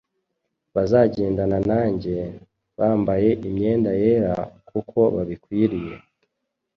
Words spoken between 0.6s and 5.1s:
Bazagendana nanjye bambaye imyenda yera, kuko